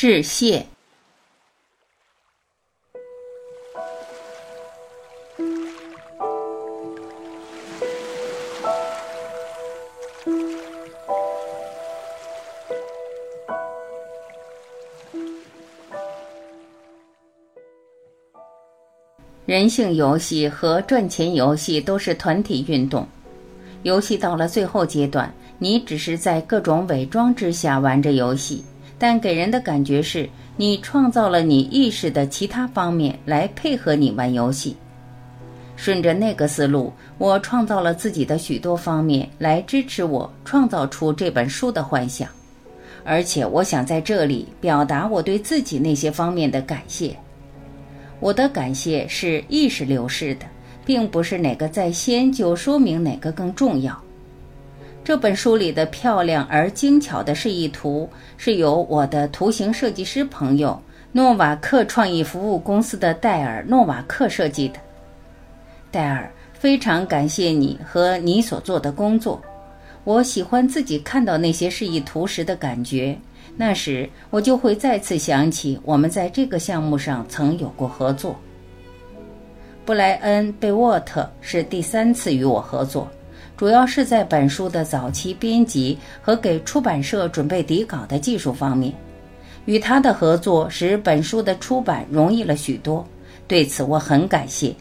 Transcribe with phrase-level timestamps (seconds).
[0.00, 0.64] 致谢。
[19.46, 23.04] 人性游戏和赚钱游戏都是团体运动。
[23.82, 28.64] 游戏到了最后阶段，你只是在各种伪装之下玩着游戏，
[28.98, 34.76] 但给人的感觉是你创造了你意识的其他方面来配合你玩游戏。
[35.76, 42.28] 顺着那个思路，我创造了自己的许多方面来支持我创造出这本书的幻想，
[43.04, 47.16] 而且我想在这里表达我对自己那些方面的感谢。
[48.18, 50.46] 我的感谢是意识流逝的，
[50.84, 53.96] 并不是哪个在先就说明哪个更重要。
[55.08, 60.78] 这本书里的漂亮而精巧的示意图是由我的图形设计师朋友
[61.12, 64.78] 诺瓦克创意服务公司的戴尔·诺瓦克设计的。
[65.90, 69.40] 戴尔，非常感谢你和你所做的工作。
[70.04, 73.18] 我喜欢自己看到那些示意图时的感觉。
[73.56, 78.38] 那时，我就会再次想起我们在这个项目上曾有过合作。
[79.86, 83.08] 布莱恩·贝沃特是第三次与我合作，
[83.58, 88.94] 主要是在本书的早期编辑和给出版社准备底稿的技术方面。
[89.64, 93.04] 与他的合作使本书的出版容易了许多，
[93.48, 94.72] 对此我很感谢。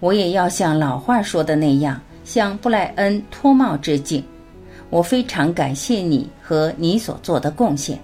[0.00, 4.22] 我也要像老话说的那样，向布莱恩脱帽致敬。
[4.90, 7.98] 我非常感谢你和你所做的贡献。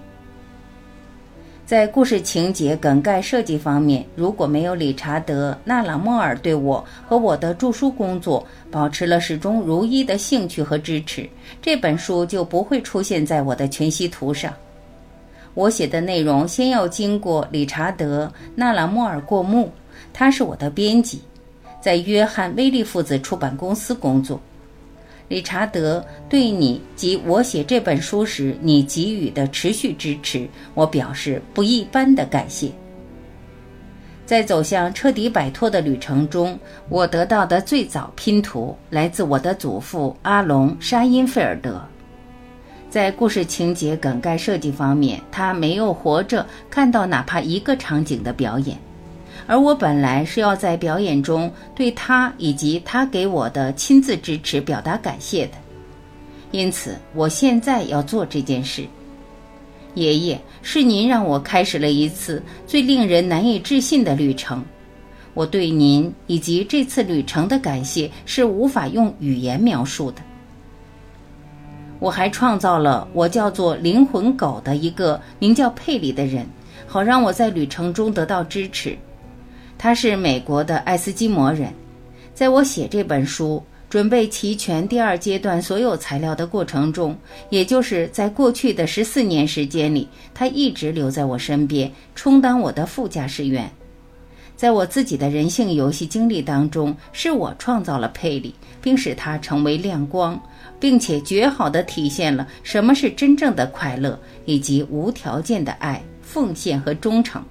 [1.65, 11.27] 在故事情节梗概设计方面，如果没有理查德·纳朗莫尔对我和我的著书工作保持了始终如一的兴趣和支持，
[11.61, 14.53] 这本书就不会出现在我的全息图上。
[15.53, 18.25] 我写的内容先要经过理查德·
[18.55, 19.71] 纳朗莫尔过目，
[20.11, 21.21] 他是我的编辑，
[21.79, 24.37] 在约翰·威利父子出版公司工作。
[25.33, 32.69] 理查德对你及我写这本书时你给予的持续支持，我表示不一般的感谢。
[34.27, 36.55] 在走向彻底摆脱的旅程中，
[36.87, 41.81] 我得到的最早拼图来自我的祖父阿隆·沙因菲尔德。
[42.91, 48.77] 在故事情节梗概设计方面，他没有活着看到哪怕一个场景的表演。
[49.45, 55.53] 而我本来是要在表演中对他以及他给我的亲自支持表达感谢的，
[56.51, 58.85] 因此我现在要做这件事。
[59.95, 64.63] 爷爷，是您让我开始了一次最令人难以置信的旅程。
[65.35, 70.21] 我对您以及这次旅程的感谢是无法用语言描述的。
[71.99, 76.45] 我还创造了我叫做灵魂狗的一个名叫佩里的人，
[76.87, 78.97] 好让我在旅程中得到支持。
[79.83, 81.69] 他是美国的爱斯基摩人，
[82.33, 87.13] 在我写这本书、准备齐全第二阶段所有材料的过程中，
[87.49, 93.69] 也就是在过去的十四年时间里，他一直留在我身边，充当我的副驾驶员。
[94.55, 100.41] 在我自己的人性游戏经历当中，是我创造了佩里，并使他成为亮光，
[100.79, 107.43] 并且绝好的体现了什么是真正的快乐，以及无条件的爱、奉献和忠诚。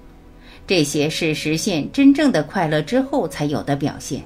[0.65, 4.23] 这些是实现真正的快乐之后才有的表现。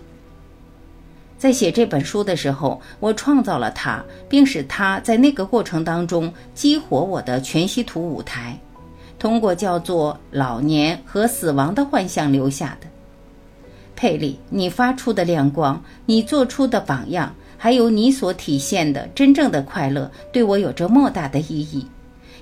[1.38, 8.58] 在写这本书的时候，我创造了它，并使它在那个过程当中激活我的全息图舞台，
[9.20, 12.88] 通过叫做老年和死亡的幻象留下的。
[13.96, 21.86] 佩里，你发出的亮光，你做出的榜样，还有你所体现的真正的快乐，对我有着莫大的意义。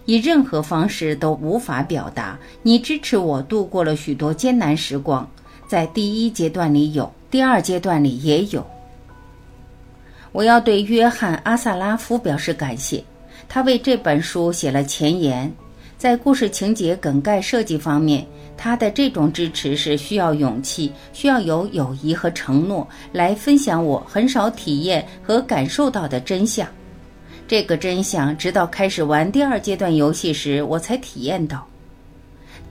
[0.06, 2.38] 以任何方式都无法表达。
[2.62, 5.30] 你支持我度过了许多艰难时光，
[5.68, 8.66] 在第一阶段里有，第二阶段里也有。
[10.32, 13.04] 我要对约翰·阿萨拉夫表示感谢，
[13.48, 15.52] 他为这本书写了前言。
[15.98, 18.28] 在故事情节梗概设计方面，
[18.58, 26.68] 他的这种支持是需要勇气，需要有友谊和承诺来分享我很少体验和感受到的真相。
[27.48, 31.66] 这个真相，直到开始玩第二阶段游戏时，我才体验到。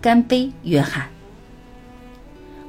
[0.00, 1.08] 干杯，约翰！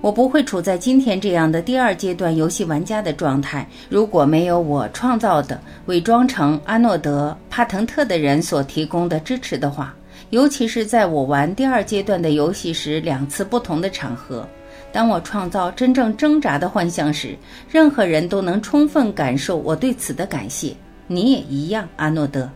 [0.01, 9.95] 我不会处在今天这样的第二阶段游戏玩家的状态，如果没有我创造的伪装成阿诺德·帕腾特的人所提供的支持的话，
[10.29, 14.47] 尤其是在我玩第二阶段的游戏时两次不同的场合，
[14.91, 17.35] 当我创造真正挣扎的幻象时，
[17.67, 20.75] 任何人都能充分感受我对此的感谢。
[21.07, 22.49] 你也一样，阿诺德。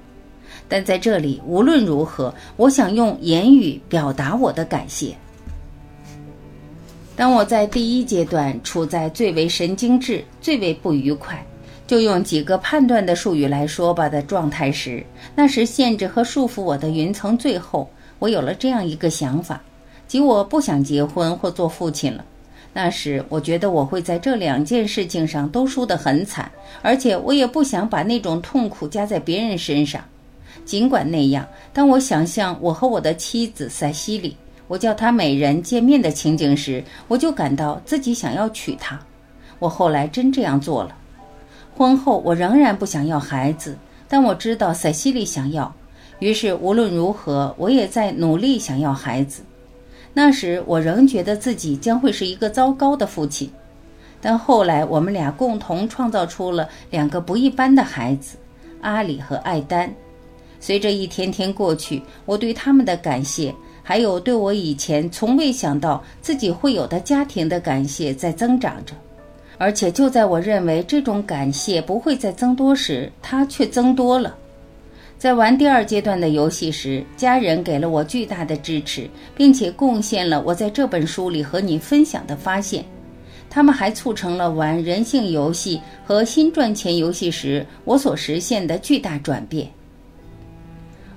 [0.68, 5.16] 但在这里，无论如何，我想用言语表达我的感谢。
[7.16, 11.44] 当我在第一阶段处在最为神经质、最为不愉快，
[11.86, 15.04] 就用几个判断的术语来说吧的状态时，
[15.36, 19.62] 那时限制和束缚我的云层最后，我有了这样一个想法，
[20.08, 22.24] 即我不想结婚或做父亲了。
[22.72, 26.50] 那时我觉得我会在这两件事情上都输得很惨，
[26.82, 30.04] 而且我也不想把那种痛苦加在别人身上。
[30.66, 34.36] 尽管那样，当我想象我和我的妻子塞西莉。
[34.68, 39.00] 我叫她美人见面的情景时，我就感到自己想要娶她。
[39.58, 40.96] 我后来真这样做了。
[41.76, 43.76] 婚后，我仍然不想要孩子，
[44.08, 45.74] 但我知道塞西莉想要。
[46.20, 49.42] 于是，无论如何，我也在努力想要孩子。
[50.22, 53.50] 那时，我仍觉得自己将会是一个糟糕的父亲。
[54.20, 58.36] 但后来，我们俩共同创造出了两个不一般的孩子——
[58.84, 59.90] 阿里和艾丹。
[60.60, 63.56] 随着一天天过去，我对他们的感谢。
[63.82, 68.94] 还有对我以前从未想到自己会有的家庭的感谢在增长着，
[69.58, 74.36] 而且就在我认为这种感谢不会再增多时，它却增多了。
[75.20, 79.06] 在玩第二阶段的游戏时，家人给了我巨大的支持，
[79.36, 82.86] 并且贡献了我在这本书里和你分享的发现。
[83.50, 89.70] 他们还促成了玩人性游戏和新赚钱游戏时我所实现的巨大转变。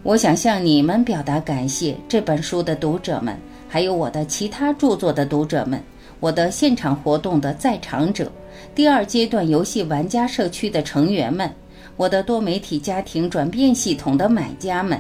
[0.03, 3.39] 我想向你们表达感谢，这本书的读者们，
[3.69, 5.81] 还有我的其他著作的读者们，
[6.19, 8.33] 我的现场活动的在场者，
[8.75, 11.49] 第二阶段游戏玩家社区的成员们，
[11.97, 14.99] 我的多媒体家庭转变系统的买家们，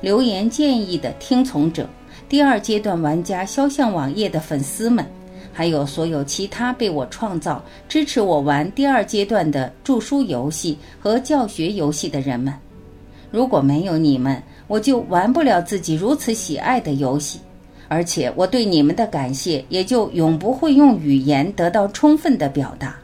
[0.00, 1.88] 留言建议的听从者，
[2.28, 5.04] 第二阶段玩家肖像网页的粉丝们，
[5.52, 12.52] 还有所有其他被我创造、支持我玩第二阶段的著书游戏和教学游戏的人们。
[13.30, 17.38] 如果没有你们，我就玩不了自己如此喜爱的游戏，
[17.86, 22.96] 而且我对你们的感谢也就永不会用语言得到充分的表达。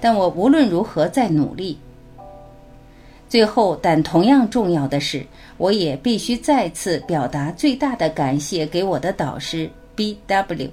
[0.00, 1.76] 但我无论如何在努力。
[3.28, 5.26] 最后，但同样重要的是，
[5.56, 10.70] 我也必须再次表达最大的感谢给我的导师 B.W。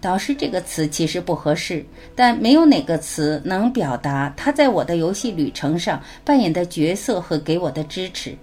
[0.00, 1.84] 导师这个词其实不合适，
[2.14, 8.34] 但没有哪个词能表达他在我的游戏旅程上扮演的角色和给我的支持。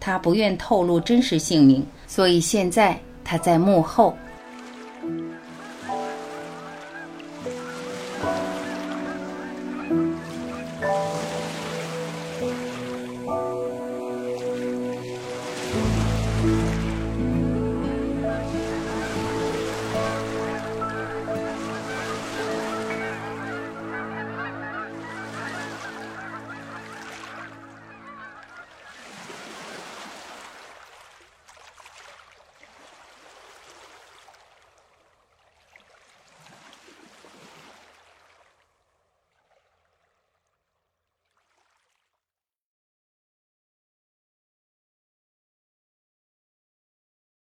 [0.00, 4.16] 他不愿透露真实姓名，所以现在他在幕后